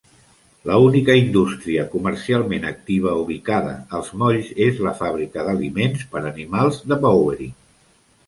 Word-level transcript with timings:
La 0.67 0.77
única 0.83 1.15
indústria 1.17 1.83
comercialment 1.89 2.63
activa 2.69 3.11
ubicada 3.25 3.75
als 3.99 4.09
molls 4.23 4.49
és 4.69 4.81
la 4.87 4.95
Fàbrica 5.03 5.45
d'Aliments 5.49 6.07
per 6.15 6.23
Animals 6.31 6.81
de 6.93 6.99
Bowering. 7.05 7.53